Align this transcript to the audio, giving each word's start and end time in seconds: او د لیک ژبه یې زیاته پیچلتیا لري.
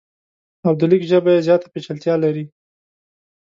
او 0.65 0.73
د 0.79 0.81
لیک 0.91 1.03
ژبه 1.11 1.29
یې 1.35 1.45
زیاته 1.47 1.67
پیچلتیا 1.73 2.13
لري. 2.23 2.45